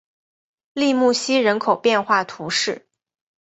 [0.73, 2.87] 利穆西人口变化图示